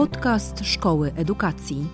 [0.00, 1.86] Podcast Szkoły Edukacji.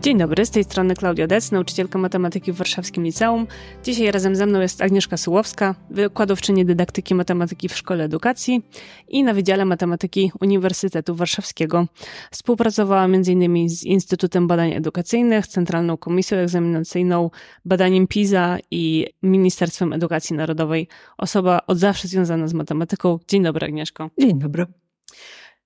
[0.00, 3.46] Dzień dobry, z tej strony Klaudia Dec, nauczycielka matematyki w Warszawskim Liceum.
[3.82, 8.62] Dzisiaj razem ze mną jest Agnieszka Sułowska, wykładowczyni dydaktyki matematyki w Szkole Edukacji
[9.08, 11.86] i na Wydziale Matematyki Uniwersytetu Warszawskiego.
[12.30, 13.70] Współpracowała m.in.
[13.70, 17.30] z Instytutem Badań Edukacyjnych, Centralną Komisją Egzaminacyjną,
[17.64, 20.88] badaniem PISA i Ministerstwem Edukacji Narodowej.
[21.18, 23.18] Osoba od zawsze związana z matematyką.
[23.28, 24.10] Dzień dobry, Agnieszko.
[24.20, 24.66] Dzień dobry.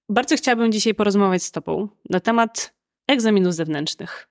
[0.08, 2.74] Bardzo chciałabym dzisiaj porozmawiać z Tobą na temat
[3.08, 4.28] egzaminów zewnętrznych.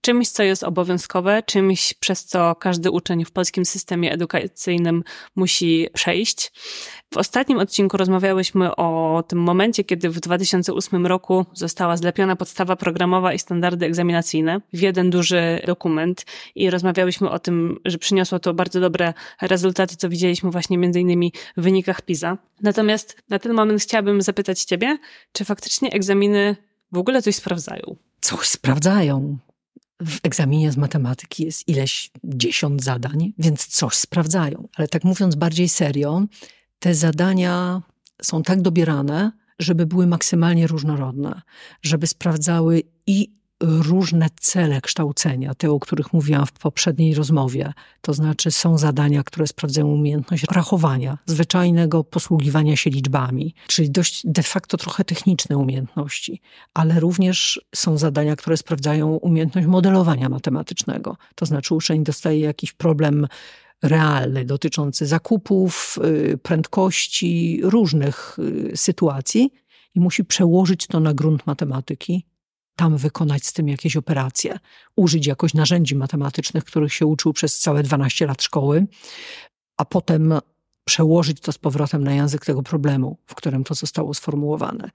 [0.00, 5.04] Czymś, co jest obowiązkowe, czymś, przez co każdy uczeń w polskim systemie edukacyjnym
[5.36, 6.52] musi przejść.
[7.14, 13.32] W ostatnim odcinku rozmawiałyśmy o tym momencie, kiedy w 2008 roku została zlepiona podstawa programowa
[13.32, 18.80] i standardy egzaminacyjne w jeden duży dokument i rozmawiałyśmy o tym, że przyniosło to bardzo
[18.80, 22.38] dobre rezultaty, co widzieliśmy właśnie między innymi w wynikach PISA.
[22.62, 24.98] Natomiast na ten moment chciałabym zapytać Ciebie,
[25.32, 26.56] czy faktycznie egzaminy
[26.92, 27.96] w ogóle coś sprawdzają?
[28.20, 29.38] Coś sprawdzają.
[30.02, 34.68] W egzaminie z matematyki jest ileś dziesiąt zadań, więc coś sprawdzają.
[34.76, 36.22] Ale tak mówiąc bardziej serio,
[36.78, 37.82] te zadania
[38.22, 41.42] są tak dobierane, żeby były maksymalnie różnorodne,
[41.82, 47.72] żeby sprawdzały i różne cele kształcenia, te, o których mówiłam w poprzedniej rozmowie.
[48.00, 54.42] To znaczy są zadania, które sprawdzają umiejętność rachowania, zwyczajnego posługiwania się liczbami, czyli dość de
[54.42, 56.40] facto trochę techniczne umiejętności,
[56.74, 61.16] ale również są zadania, które sprawdzają umiejętność modelowania matematycznego.
[61.34, 63.26] To znaczy uczeń dostaje jakiś problem
[63.82, 65.98] realny dotyczący zakupów,
[66.32, 69.50] y, prędkości, różnych y, sytuacji
[69.94, 72.27] i musi przełożyć to na grunt matematyki
[72.78, 74.58] tam wykonać z tym jakieś operacje,
[74.96, 78.86] użyć jakoś narzędzi matematycznych, których się uczył przez całe 12 lat szkoły,
[79.76, 80.34] a potem
[80.88, 84.90] przełożyć to z powrotem na język tego problemu, w którym to zostało sformułowane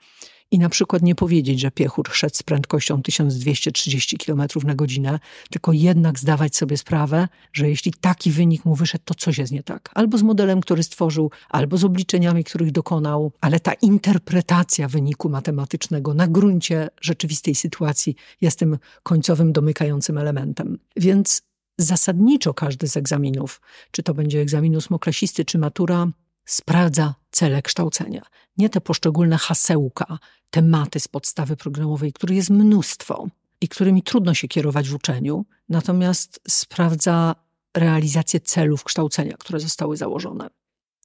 [0.53, 5.19] i na przykład nie powiedzieć, że piechur szedł z prędkością 1230 km na godzinę,
[5.49, 9.63] tylko jednak zdawać sobie sprawę, że jeśli taki wynik mu wyszedł, to coś jest nie
[9.63, 9.89] tak.
[9.93, 16.13] Albo z modelem, który stworzył, albo z obliczeniami, których dokonał, ale ta interpretacja wyniku matematycznego
[16.13, 20.77] na gruncie rzeczywistej sytuacji jest tym końcowym, domykającym elementem.
[20.95, 21.41] Więc
[21.77, 23.61] zasadniczo każdy z egzaminów,
[23.91, 26.07] czy to będzie egzamin ósmoklasisty, czy matura,
[26.45, 28.21] sprawdza cele kształcenia.
[28.57, 30.19] Nie te poszczególne hasełka,
[30.49, 33.27] tematy z podstawy programowej, których jest mnóstwo
[33.61, 37.35] i którymi trudno się kierować w uczeniu, natomiast sprawdza
[37.77, 40.49] realizację celów kształcenia, które zostały założone.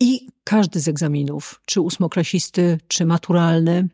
[0.01, 3.89] I każdy z egzaminów, czy ósmoklasisty, czy maturalny,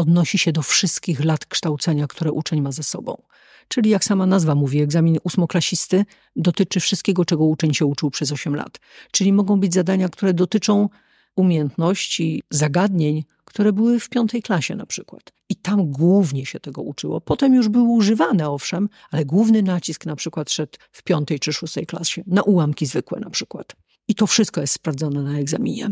[0.00, 3.22] odnosi się do wszystkich lat kształcenia, które uczeń ma ze sobą.
[3.68, 6.04] Czyli jak sama nazwa mówi, egzamin ósmoklasisty
[6.36, 8.78] dotyczy wszystkiego, czego uczeń się uczył przez 8 lat.
[9.10, 10.88] Czyli mogą być zadania, które dotyczą
[11.36, 15.22] umiejętności, zagadnień, które były w piątej klasie na przykład.
[15.48, 17.20] I tam głównie się tego uczyło.
[17.20, 21.86] Potem już były używane, owszem, ale główny nacisk na przykład szedł w piątej czy szóstej
[21.86, 23.76] klasie, na ułamki zwykłe na przykład.
[24.08, 25.90] I to wszystko jest sprawdzone na egzaminie.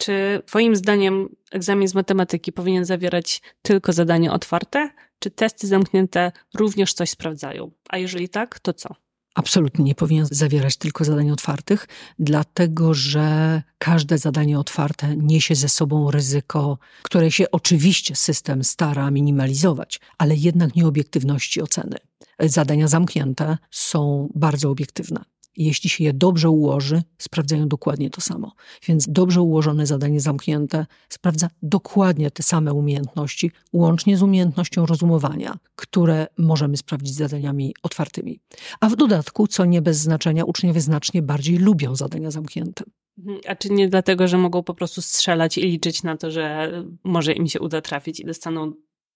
[0.00, 6.92] Czy Twoim zdaniem egzamin z matematyki powinien zawierać tylko zadania otwarte, czy testy zamknięte również
[6.92, 7.70] coś sprawdzają?
[7.88, 8.94] A jeżeli tak, to co?
[9.34, 16.10] absolutnie nie powinien zawierać tylko zadań otwartych, dlatego że każde zadanie otwarte niesie ze sobą
[16.10, 21.96] ryzyko, które się oczywiście system stara minimalizować, ale jednak nieobiektywności oceny.
[22.40, 25.24] Zadania zamknięte są bardzo obiektywne
[25.64, 28.52] jeśli się je dobrze ułoży, sprawdzają dokładnie to samo.
[28.88, 36.26] Więc dobrze ułożone zadanie zamknięte sprawdza dokładnie te same umiejętności, łącznie z umiejętnością rozumowania, które
[36.38, 38.40] możemy sprawdzić zadaniami otwartymi.
[38.80, 42.84] A w dodatku, co nie bez znaczenia, uczniowie znacznie bardziej lubią zadania zamknięte.
[43.18, 43.40] Mhm.
[43.46, 46.72] A czy nie dlatego, że mogą po prostu strzelać i liczyć na to, że
[47.04, 48.72] może im się uda trafić i dostaną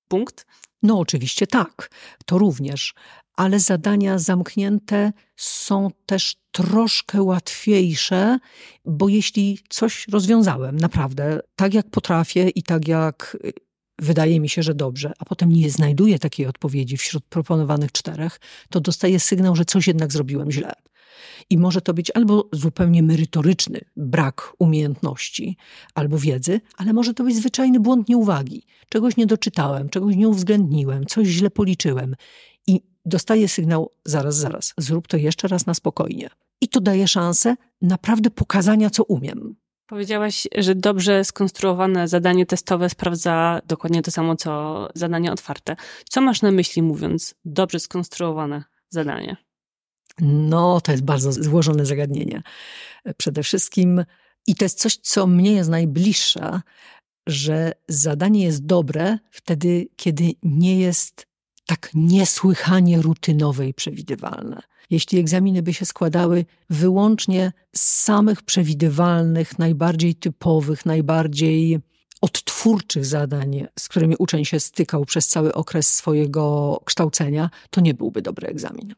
[0.08, 0.46] punkt?
[0.84, 1.90] No, oczywiście tak,
[2.26, 2.94] to również,
[3.36, 8.38] ale zadania zamknięte są też troszkę łatwiejsze,
[8.84, 13.52] bo jeśli coś rozwiązałem naprawdę tak jak potrafię i tak jak y,
[13.98, 18.80] wydaje mi się, że dobrze, a potem nie znajduję takiej odpowiedzi wśród proponowanych czterech, to
[18.80, 20.72] dostaję sygnał, że coś jednak zrobiłem źle.
[21.50, 25.56] I może to być albo zupełnie merytoryczny brak umiejętności
[25.94, 28.66] albo wiedzy, ale może to być zwyczajny błąd nieuwagi.
[28.88, 32.16] Czegoś nie doczytałem, czegoś nie uwzględniłem, coś źle policzyłem.
[32.66, 36.30] I dostaję sygnał, zaraz, zaraz, zrób to jeszcze raz na spokojnie.
[36.60, 39.56] I to daje szansę naprawdę pokazania, co umiem.
[39.86, 45.76] Powiedziałaś, że dobrze skonstruowane zadanie testowe sprawdza dokładnie to samo, co zadanie otwarte.
[46.08, 49.36] Co masz na myśli, mówiąc dobrze skonstruowane zadanie?
[50.20, 52.42] No, to jest bardzo złożone zagadnienie.
[53.16, 54.04] Przede wszystkim,
[54.46, 56.60] i to jest coś, co mnie jest najbliższe,
[57.26, 61.26] że zadanie jest dobre wtedy, kiedy nie jest
[61.66, 64.62] tak niesłychanie rutynowe i przewidywalne.
[64.90, 71.78] Jeśli egzaminy by się składały wyłącznie z samych przewidywalnych, najbardziej typowych, najbardziej
[72.20, 78.22] odtwórczych zadań, z którymi uczeń się stykał przez cały okres swojego kształcenia, to nie byłby
[78.22, 78.94] dobry egzamin.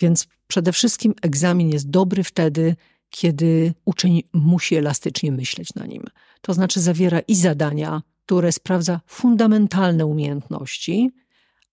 [0.00, 2.76] Więc przede wszystkim egzamin jest dobry wtedy,
[3.10, 6.02] kiedy uczeń musi elastycznie myśleć na nim.
[6.40, 11.10] To znaczy zawiera i zadania, które sprawdza fundamentalne umiejętności,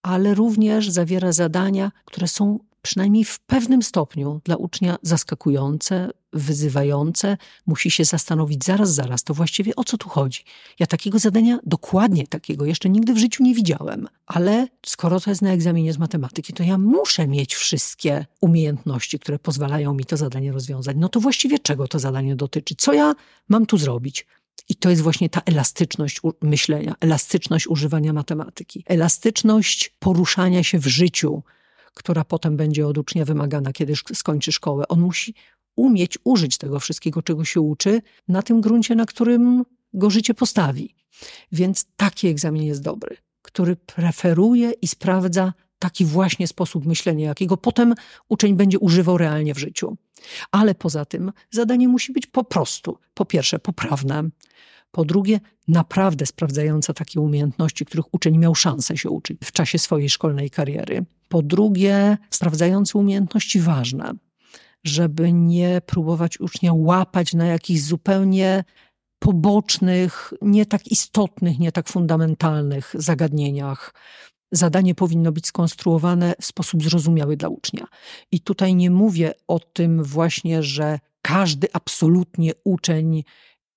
[0.01, 7.38] ale również zawiera zadania, które są przynajmniej w pewnym stopniu dla ucznia zaskakujące, wyzywające.
[7.65, 10.44] Musi się zastanowić zaraz, zaraz, to właściwie o co tu chodzi.
[10.80, 14.07] Ja takiego zadania, dokładnie takiego, jeszcze nigdy w życiu nie widziałem.
[14.25, 19.39] Ale skoro to jest na egzaminie z matematyki, to ja muszę mieć wszystkie umiejętności, które
[19.39, 20.97] pozwalają mi to zadanie rozwiązać.
[21.00, 22.75] No to właściwie czego to zadanie dotyczy?
[22.75, 23.13] Co ja
[23.50, 24.27] mam tu zrobić?
[24.69, 31.44] I to jest właśnie ta elastyczność myślenia, elastyczność używania matematyki, elastyczność poruszania się w życiu,
[31.93, 34.87] która potem będzie od ucznia wymagana, kiedy skończy szkołę.
[34.87, 35.33] On musi
[35.75, 39.63] umieć użyć tego wszystkiego, czego się uczy, na tym gruncie, na którym
[39.93, 40.95] go życie postawi.
[41.51, 47.93] Więc taki egzamin jest dobry, który preferuje i sprawdza taki właśnie sposób myślenia, jakiego potem
[48.29, 49.97] uczeń będzie używał realnie w życiu.
[50.51, 54.29] Ale poza tym zadanie musi być po prostu, po pierwsze, poprawne,
[54.93, 60.09] po drugie, naprawdę sprawdzająca takie umiejętności, których uczeń miał szansę się uczyć w czasie swojej
[60.09, 61.05] szkolnej kariery.
[61.29, 64.13] Po drugie, sprawdzające umiejętności ważne,
[64.83, 68.63] żeby nie próbować ucznia łapać na jakichś zupełnie
[69.19, 73.93] pobocznych, nie tak istotnych, nie tak fundamentalnych zagadnieniach.
[74.51, 77.87] Zadanie powinno być skonstruowane w sposób zrozumiały dla ucznia.
[78.31, 83.23] I tutaj nie mówię o tym właśnie, że każdy absolutnie uczeń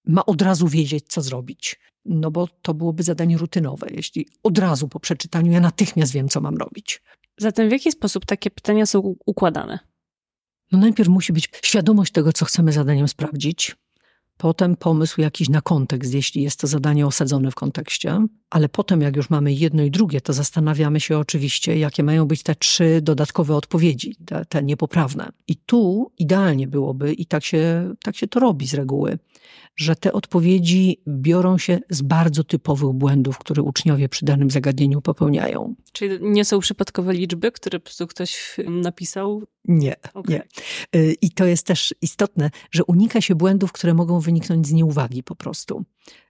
[0.07, 1.81] ma od razu wiedzieć, co zrobić.
[2.05, 6.41] No bo to byłoby zadanie rutynowe, jeśli od razu po przeczytaniu ja natychmiast wiem, co
[6.41, 7.03] mam robić.
[7.39, 9.79] Zatem w jaki sposób takie pytania są układane?
[10.73, 13.77] No najpierw musi być świadomość tego, co chcemy zadaniem sprawdzić.
[14.37, 19.17] Potem pomysł jakiś na kontekst, jeśli jest to zadanie osadzone w kontekście, ale potem, jak
[19.17, 23.57] już mamy jedno i drugie, to zastanawiamy się oczywiście, jakie mają być te trzy dodatkowe
[23.57, 25.33] odpowiedzi, te, te niepoprawne.
[25.49, 29.19] I tu idealnie byłoby, i tak się, tak się to robi z reguły,
[29.77, 35.75] że te odpowiedzi biorą się z bardzo typowych błędów, które uczniowie przy danym zagadnieniu popełniają.
[35.93, 39.43] Czyli nie są przypadkowe liczby, które po prostu ktoś napisał?
[39.65, 40.35] Nie, okay.
[40.35, 40.43] nie.
[41.01, 45.23] Y, I to jest też istotne, że unika się błędów, które mogą wyniknąć z nieuwagi
[45.23, 45.85] po prostu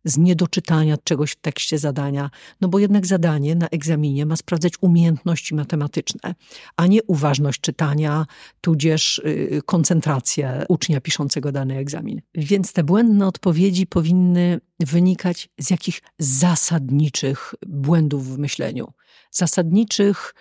[0.04, 2.30] z niedoczytania czegoś w tekście zadania,
[2.60, 6.34] no bo jednak zadanie na egzaminie ma sprawdzać umiejętności matematyczne,
[6.76, 8.26] a nie uważność czytania,
[8.60, 12.20] tudzież y, koncentrację ucznia piszącego dany egzamin.
[12.34, 18.92] Więc te błędne odpowiedzi powinny wynikać z jakichś zasadniczych błędów w myśleniu,
[19.30, 20.34] zasadniczych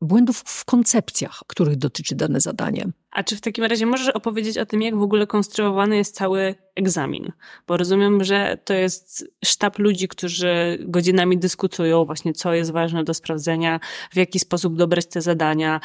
[0.00, 2.86] błędów w koncepcjach, których dotyczy dane zadanie.
[3.10, 6.54] A czy w takim razie możesz opowiedzieć o tym, jak w ogóle konstruowany jest cały
[6.76, 7.32] egzamin?
[7.66, 13.14] Bo rozumiem, że to jest sztab ludzi, którzy godzinami dyskutują właśnie, co jest ważne do
[13.14, 13.80] sprawdzenia,
[14.12, 15.80] w jaki sposób dobrać te zadania,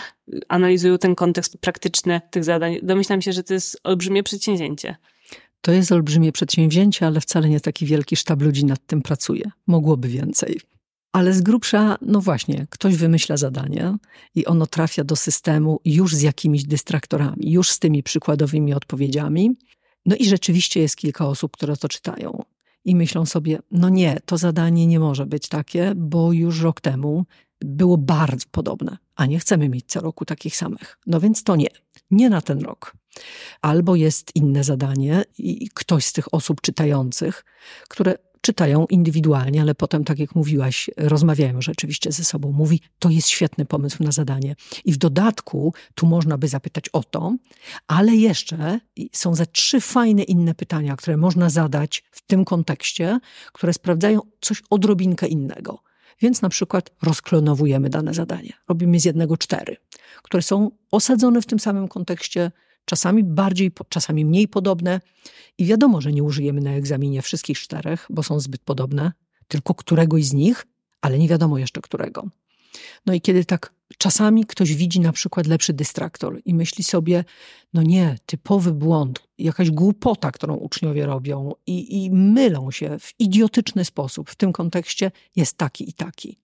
[0.49, 2.77] analizują ten kontekst praktyczny tych zadań.
[2.83, 4.95] Domyślam się, że to jest olbrzymie przedsięwzięcie.
[5.61, 9.51] To jest olbrzymie przedsięwzięcie, ale wcale nie taki wielki sztab ludzi nad tym pracuje.
[9.67, 10.59] Mogłoby więcej.
[11.13, 13.97] Ale z grubsza, no właśnie, ktoś wymyśla zadanie
[14.35, 19.51] i ono trafia do systemu już z jakimiś dystraktorami, już z tymi przykładowymi odpowiedziami.
[20.05, 22.43] No i rzeczywiście jest kilka osób, które to czytają
[22.85, 27.25] i myślą sobie: No nie, to zadanie nie może być takie, bo już rok temu
[27.61, 30.97] było bardzo podobne, a nie chcemy mieć co roku takich samych.
[31.07, 31.69] No więc to nie,
[32.11, 32.93] nie na ten rok.
[33.61, 37.45] Albo jest inne zadanie i ktoś z tych osób czytających,
[37.89, 42.51] które czytają indywidualnie, ale potem, tak jak mówiłaś, rozmawiają rzeczywiście ze sobą.
[42.51, 44.55] Mówi, to jest świetny pomysł na zadanie.
[44.85, 47.35] I w dodatku tu można by zapytać o to,
[47.87, 48.79] ale jeszcze
[49.11, 53.19] są ze trzy fajne inne pytania, które można zadać w tym kontekście,
[53.53, 55.79] które sprawdzają coś odrobinkę innego.
[56.21, 58.53] Więc na przykład rozklonowujemy dane zadanie.
[58.69, 59.77] Robimy z jednego cztery,
[60.23, 62.51] które są osadzone w tym samym kontekście,
[62.85, 65.01] czasami bardziej, czasami mniej podobne.
[65.57, 69.11] I wiadomo, że nie użyjemy na egzaminie wszystkich czterech, bo są zbyt podobne,
[69.47, 70.65] tylko któregoś z nich,
[71.01, 72.29] ale nie wiadomo jeszcze którego.
[73.05, 77.23] No i kiedy tak czasami ktoś widzi na przykład lepszy dystraktor i myśli sobie,
[77.73, 83.85] no nie, typowy błąd, jakaś głupota, którą uczniowie robią i, i mylą się w idiotyczny
[83.85, 86.39] sposób w tym kontekście, jest taki i taki.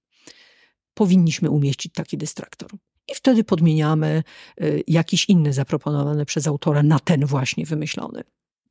[0.93, 2.69] Powinniśmy umieścić taki dystraktor
[3.11, 4.23] i wtedy podmieniamy
[4.61, 8.23] y, jakiś inny zaproponowany przez autora na ten właśnie wymyślony.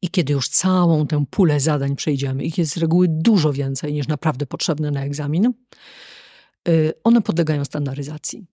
[0.02, 4.08] I kiedy już całą tę pulę zadań przejdziemy, ich jest z reguły dużo więcej niż
[4.08, 5.52] naprawdę potrzebne na egzamin,
[6.68, 8.46] y, one podlegają standaryzacji.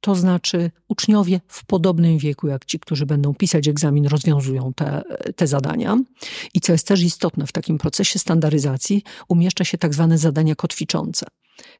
[0.00, 5.02] To znaczy, uczniowie w podobnym wieku jak ci, którzy będą pisać egzamin, rozwiązują te,
[5.36, 5.98] te zadania.
[6.54, 11.26] I co jest też istotne, w takim procesie standaryzacji umieszcza się tak zwane zadania kotwiczące.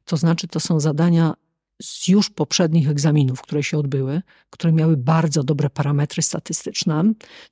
[0.05, 1.33] To znaczy, to są zadania
[1.81, 7.03] z już poprzednich egzaminów, które się odbyły, które miały bardzo dobre parametry statystyczne.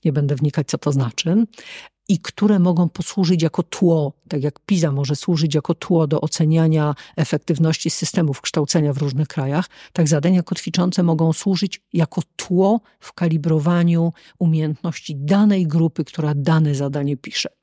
[0.05, 1.45] Nie będę wnikać, co to znaczy
[2.11, 6.95] i które mogą posłużyć jako tło, tak jak PISA może służyć jako tło do oceniania
[7.17, 14.13] efektywności systemów kształcenia w różnych krajach, tak zadania kotwiczące mogą służyć jako tło w kalibrowaniu
[14.39, 17.60] umiejętności danej grupy, która dane zadanie pisze.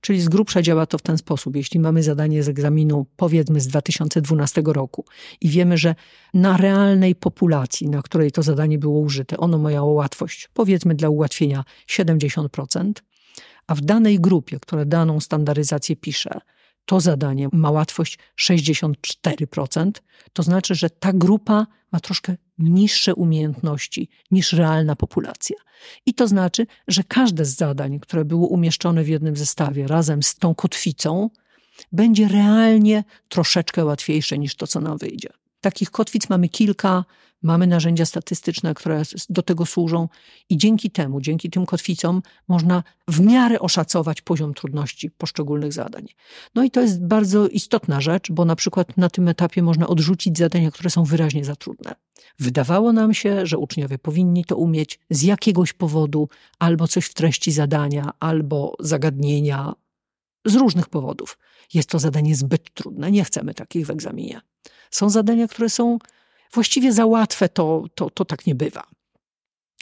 [0.00, 1.56] Czyli z grubsza działa to w ten sposób.
[1.56, 5.04] Jeśli mamy zadanie z egzaminu, powiedzmy z 2012 roku
[5.40, 5.94] i wiemy, że
[6.34, 11.64] na realnej populacji, na której to zadanie było użyte, ono miało łatwość, powiedzmy dla ułatwienia
[11.88, 12.92] 70%,
[13.66, 16.40] a w danej grupie, która daną standaryzację pisze,
[16.84, 19.90] to zadanie ma łatwość 64%,
[20.32, 25.56] to znaczy, że ta grupa ma troszkę niższe umiejętności niż realna populacja.
[26.06, 30.34] I to znaczy, że każde z zadań, które było umieszczone w jednym zestawie razem z
[30.34, 31.30] tą kotwicą,
[31.92, 35.28] będzie realnie troszeczkę łatwiejsze niż to, co nam wyjdzie.
[35.60, 37.04] Takich kotwic mamy kilka,
[37.42, 40.08] mamy narzędzia statystyczne, które do tego służą,
[40.48, 46.06] i dzięki temu, dzięki tym kotwicom, można w miarę oszacować poziom trudności poszczególnych zadań.
[46.54, 50.38] No i to jest bardzo istotna rzecz, bo na przykład na tym etapie można odrzucić
[50.38, 51.94] zadania, które są wyraźnie za trudne.
[52.38, 56.28] Wydawało nam się, że uczniowie powinni to umieć z jakiegoś powodu,
[56.58, 59.72] albo coś w treści zadania, albo zagadnienia,
[60.44, 61.38] z różnych powodów.
[61.74, 64.40] Jest to zadanie zbyt trudne, nie chcemy takich w egzaminie.
[64.90, 65.98] Są zadania, które są
[66.52, 68.82] właściwie za łatwe, to, to, to tak nie bywa.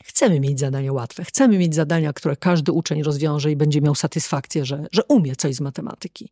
[0.05, 4.65] Chcemy mieć zadania łatwe, chcemy mieć zadania, które każdy uczeń rozwiąże i będzie miał satysfakcję,
[4.65, 6.31] że, że umie coś z matematyki.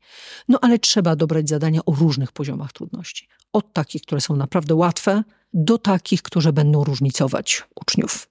[0.48, 3.28] No ale trzeba dobrać zadania o różnych poziomach trudności.
[3.52, 8.28] Od takich, które są naprawdę łatwe, do takich, które będą różnicować uczniów.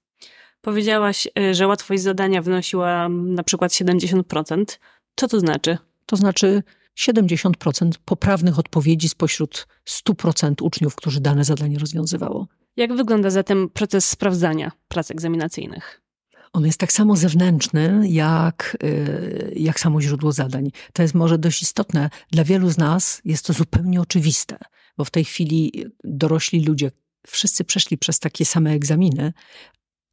[0.62, 4.80] Powiedziałaś, y, że łatwość zadania wynosiła na przykład 70%.
[5.16, 5.78] Co to znaczy?
[6.06, 6.64] To znaczy,
[7.00, 12.48] 70% poprawnych odpowiedzi spośród 100% uczniów, którzy dane zadanie rozwiązywało.
[12.78, 16.02] Jak wygląda zatem proces sprawdzania prac egzaminacyjnych?
[16.54, 20.72] On jest tak samo zewnętrzny, jak, y, jak samo źródło zadań.
[20.94, 22.10] To jest może dość istotne.
[22.32, 24.58] Dla wielu z nas jest to zupełnie oczywiste,
[24.98, 26.92] bo w tej chwili dorośli ludzie,
[27.28, 29.34] wszyscy przeszli przez takie same egzaminy,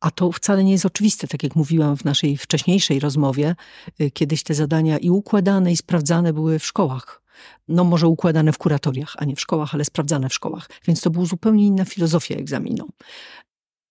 [0.02, 3.56] a to wcale nie jest oczywiste, tak jak mówiłam w naszej wcześniejszej rozmowie.
[4.00, 7.22] Y, kiedyś te zadania i układane, i sprawdzane były w szkołach.
[7.68, 10.70] No może układane w kuratoriach, a nie w szkołach, ale sprawdzane w szkołach.
[10.86, 12.88] Więc to była zupełnie inna filozofia egzaminu.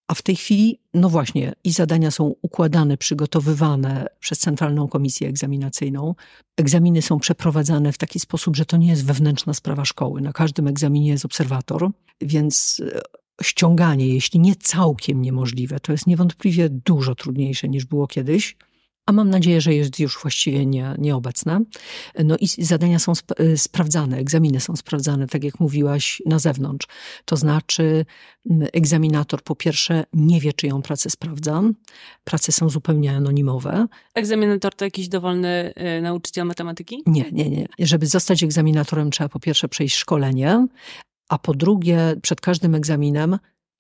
[0.08, 6.16] A w tej chwili, no właśnie, i zadania są układane, przygotowywane przez Centralną Komisję Egzaminacyjną.
[6.58, 10.22] Egzaminy są przeprowadzane w taki sposób, że to nie jest wewnętrzna sprawa szkoły.
[10.22, 11.90] Na każdym egzaminie jest obserwator,
[12.22, 12.82] więc
[13.42, 18.58] ściąganie, jeśli nie całkiem niemożliwe, to jest niewątpliwie dużo trudniejsze niż było kiedyś.
[19.06, 21.62] A mam nadzieję, że jest już właściwie nie, nieobecna.
[22.24, 26.88] No i zadania są sp y, sprawdzane, egzaminy są sprawdzane, tak jak mówiłaś, na zewnątrz.
[27.26, 28.06] To znaczy,
[28.74, 31.62] egzaminator po pierwsze nie wie, czy ją pracę sprawdza.
[32.24, 33.88] Prace są zupełnie anonimowe.
[34.16, 37.04] Egzaminator to jakiś dowolny y, nauczyciel matematyki?
[37.06, 37.68] Nie, nie, nie.
[37.80, 40.68] Żeby zostać egzaminatorem, trzeba po pierwsze przejść szkolenie,
[41.32, 43.40] a po drugie, przed każdym egzaminem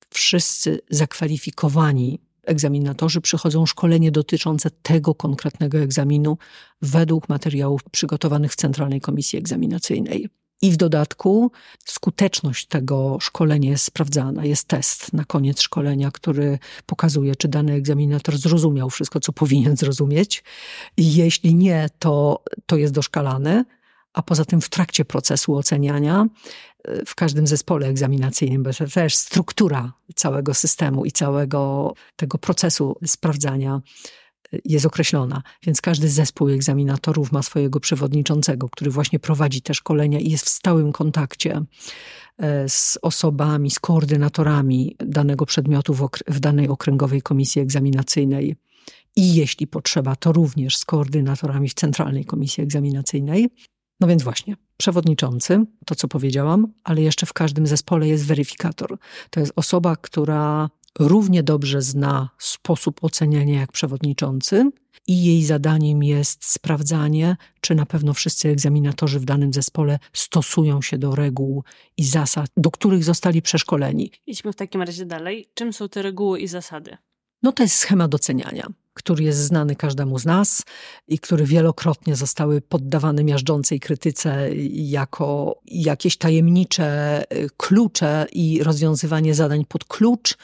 [0.09, 6.37] wszyscy zakwalifikowani egzaminatorzy przychodzą szkolenie dotyczące tego konkretnego egzaminu
[6.81, 10.29] według materiałów przygotowanych w Centralnej Komisji Egzaminacyjnej.
[10.61, 11.51] I w dodatku
[11.85, 14.45] skuteczność tego szkolenia jest sprawdzana.
[14.45, 20.43] Jest test na koniec szkolenia, który pokazuje, czy dany egzaminator zrozumiał wszystko, co powinien zrozumieć.
[20.97, 23.65] I jeśli nie, to, to jest doszkalane.
[24.13, 26.27] A poza tym w trakcie procesu oceniania
[27.05, 33.81] w każdym zespole egzaminacyjnym, bo też struktura całego systemu i całego tego procesu sprawdzania
[34.65, 35.43] jest określona.
[35.63, 40.49] Więc każdy zespół egzaminatorów ma swojego przewodniczącego, który właśnie prowadzi te szkolenia i jest w
[40.49, 41.61] stałym kontakcie
[42.37, 48.55] e, z osobami, z koordynatorami danego przedmiotu w, w danej okręgowej komisji egzaminacyjnej.
[49.15, 53.49] I jeśli potrzeba, to również z koordynatorami w Centralnej Komisji Egzaminacyjnej.
[53.99, 58.97] No więc właśnie, przewodniczący, to co powiedziałam, ale jeszcze w każdym zespole jest weryfikator.
[59.29, 60.69] To jest osoba, która
[60.99, 64.71] równie dobrze zna sposób oceniania jak przewodniczący
[65.07, 70.97] i jej zadaniem jest sprawdzanie, czy na pewno wszyscy egzaminatorzy w danym zespole stosują się
[70.97, 71.63] do reguł
[71.97, 74.11] i zasad, do których zostali przeszkoleni.
[74.27, 75.49] Idźmy w takim razie dalej.
[75.53, 76.97] Czym są te reguły i zasady?
[77.43, 78.67] No to jest schemat oceniania.
[78.93, 80.63] Który jest znany każdemu z nas
[81.07, 89.65] i który wielokrotnie zostały poddawane miażdżącej krytyce jako jakieś tajemnicze y, klucze i rozwiązywanie zadań
[89.65, 90.37] pod klucz,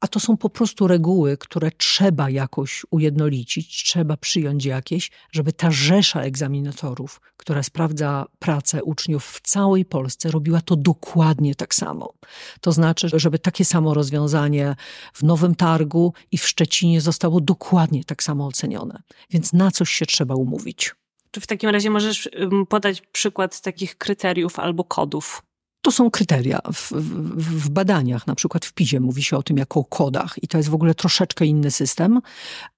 [0.00, 5.70] a to są po prostu reguły, które trzeba jakoś ujednolicić, trzeba przyjąć jakieś, żeby ta
[5.70, 12.14] rzesza egzaminatorów, która sprawdza pracę uczniów w całej Polsce, robiła to dokładnie tak samo.
[12.60, 14.76] To znaczy, żeby takie samo rozwiązanie
[15.12, 19.02] w Nowym Targu i w Szczecinie zostało dokładnie tak samo ocenione.
[19.30, 20.94] Więc na coś się trzeba umówić.
[21.30, 22.28] Czy w takim razie możesz
[22.68, 25.42] podać przykład takich kryteriów albo kodów?
[25.82, 26.60] To są kryteria.
[26.72, 30.34] W, w, w, badaniach, na przykład w PIZie mówi się o tym jako o kodach
[30.42, 32.20] i to jest w ogóle troszeczkę inny system,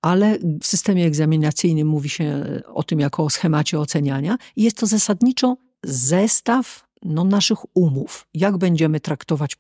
[0.03, 4.87] ale w systemie egzaminacyjnym mówi się o tym jako o schemacie oceniania i jest to
[4.87, 9.57] zasadniczo zestaw no, naszych umów, jak będziemy traktować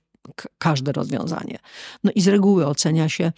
[0.59, 1.59] każde rozwiązanie.
[2.04, 3.32] No i z reguły ocenia się,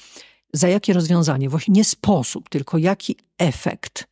[0.52, 4.08] za jakie rozwiązanie, właśnie nie sposób, tylko jaki efekt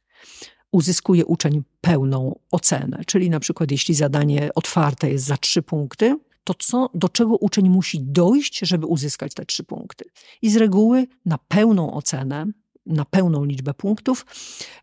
[0.72, 3.02] uzyskuje uczeń pełną ocenę.
[3.06, 7.68] Czyli na przykład jeśli zadanie otwarte jest za trzy punkty, to co, do czego uczeń
[7.68, 10.04] musi dojść, żeby uzyskać te trzy punkty.
[10.42, 12.46] I z reguły na pełną ocenę
[12.90, 14.26] na pełną liczbę punktów,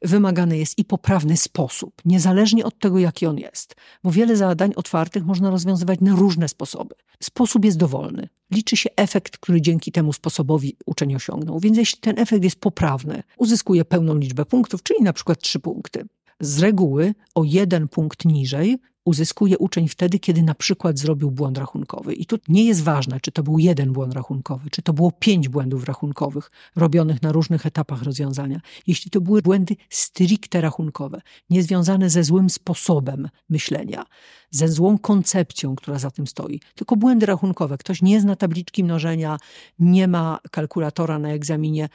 [0.02, 3.76] wymagany jest i poprawny sposób, niezależnie od tego, jaki on jest.
[4.04, 6.96] Bo wiele zadań otwartych można rozwiązywać na różne sposoby.
[7.20, 8.30] Sposób jest dowolny.
[8.52, 11.60] Liczy się efekt, który dzięki temu sposobowi uczeń osiągnął.
[11.60, 16.06] Więc jeśli ten efekt jest poprawny, uzyskuje pełną liczbę punktów, czyli na przykład trzy punkty.
[16.40, 22.14] Z reguły o jeden punkt niżej uzyskuje uczeń wtedy, kiedy na przykład zrobił błąd rachunkowy.
[22.14, 25.50] I tu nie jest ważne, czy to był jeden błąd rachunkowy, czy to było pięć
[25.50, 28.62] błędów rachunkowych robionych na różnych etapach rozwiązania.
[28.88, 34.06] Jeśli to były błędy stricte rachunkowe, niezwiązane ze złym sposobem myślenia,
[34.52, 37.78] ze złą koncepcją, która za tym stoi, tylko błędy rachunkowe.
[37.78, 39.38] Ktoś nie zna tabliczki mnożenia,
[39.80, 41.90] nie ma kalkulatora na egzaminie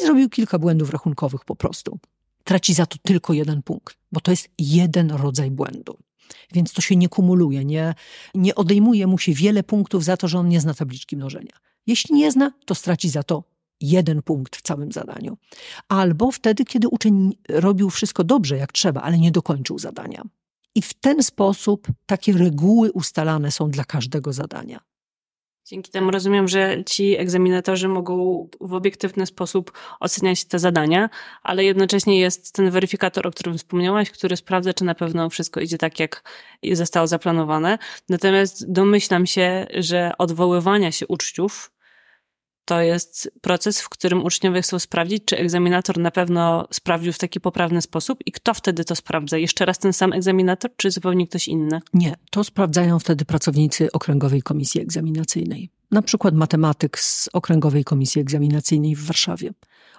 [0.00, 1.98] i zrobił kilka błędów rachunkowych po prostu.
[2.44, 5.98] Traci za to tylko jeden punkt, bo to jest jeden rodzaj błędu.
[6.52, 7.94] Więc to się nie kumuluje, nie,
[8.34, 11.52] nie odejmuje mu się wiele punktów za to, że on nie zna tabliczki mnożenia.
[11.86, 13.44] Jeśli nie zna, to straci za to
[13.80, 15.36] jeden punkt w całym zadaniu.
[15.88, 20.22] Albo wtedy, kiedy uczeń robił wszystko dobrze, jak trzeba, ale nie dokończył zadania.
[20.74, 24.80] I w ten sposób takie reguły ustalane są dla każdego zadania.
[25.64, 31.10] Dzięki temu rozumiem, że ci egzaminatorzy mogą w obiektywny sposób oceniać te zadania,
[31.42, 35.78] ale jednocześnie jest ten weryfikator, o którym wspomniałaś, który sprawdza, czy na pewno wszystko idzie
[35.78, 36.22] tak, jak
[36.72, 37.78] zostało zaplanowane.
[38.08, 41.70] Natomiast domyślam się, że odwoływania się uczciów
[42.64, 47.40] to jest proces, w którym uczniowie chcą sprawdzić, czy egzaminator na pewno sprawdził w taki
[47.40, 49.38] poprawny sposób i kto wtedy to sprawdza?
[49.38, 51.80] Jeszcze raz ten sam egzaminator, czy zupełnie ktoś inny?
[51.94, 55.70] Nie, to sprawdzają wtedy pracownicy Okręgowej Komisji Egzaminacyjnej.
[55.90, 59.50] Na przykład matematyk z Okręgowej Komisji Egzaminacyjnej w Warszawie.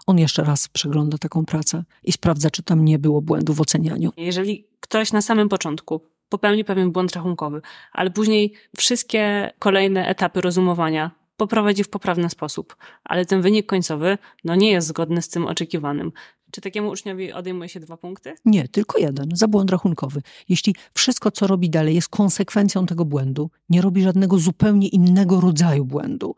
[0.05, 4.11] On jeszcze raz przegląda taką pracę i sprawdza, czy tam nie było błędu w ocenianiu.
[4.17, 11.22] Jeżeli ktoś na samym początku popełni pewien błąd rachunkowy, ale później wszystkie kolejne etapy rozumowania
[11.37, 16.11] poprowadzi w poprawny sposób, ale ten wynik końcowy no, nie jest zgodny z tym oczekiwanym.
[16.51, 18.35] Czy takiemu uczniowi odejmuje się dwa punkty?
[18.45, 20.21] Nie, tylko jeden, za błąd rachunkowy.
[20.49, 25.85] Jeśli wszystko, co robi dalej, jest konsekwencją tego błędu, nie robi żadnego zupełnie innego rodzaju
[25.85, 26.35] błędu,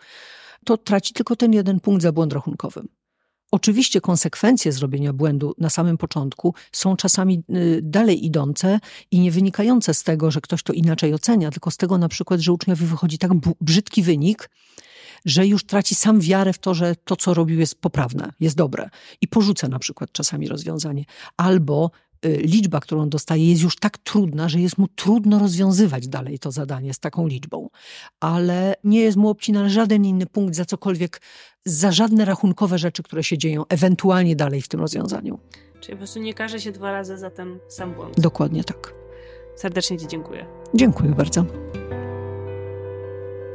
[0.65, 2.81] to traci tylko ten jeden punkt za błąd rachunkowy.
[3.55, 8.79] Oczywiście konsekwencje zrobienia błędu na samym początku są czasami y, dalej idące
[9.11, 12.39] i nie wynikające z tego, że ktoś to inaczej ocenia, tylko z tego na przykład,
[12.39, 14.49] że uczniowi wychodzi tak brzydki wynik,
[15.25, 18.89] że już traci sam wiarę w to, że to, co robił, jest poprawne, jest dobre
[19.21, 21.05] i porzuca na przykład czasami rozwiązanie.
[21.37, 21.91] Albo
[22.23, 26.93] liczba, którą dostaje, jest już tak trudna, że jest mu trudno rozwiązywać dalej to zadanie
[26.93, 27.69] z taką liczbą.
[28.19, 31.21] Ale nie jest mu obcinany żaden inny punkt za cokolwiek,
[31.65, 35.39] za żadne rachunkowe rzeczy, które się dzieją ewentualnie dalej w tym rozwiązaniu.
[35.79, 38.19] Czyli po prostu nie każe się dwa razy za ten sam błąd.
[38.19, 38.93] Dokładnie tak.
[39.55, 40.45] Serdecznie Ci dziękuję.
[40.73, 41.45] Dziękuję bardzo.